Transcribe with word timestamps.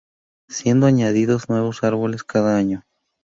Siendo 0.49 0.87
añadidos 0.87 1.47
nuevos 1.47 1.83
árboles 1.83 2.23
cada 2.23 2.57
año. 2.57 2.87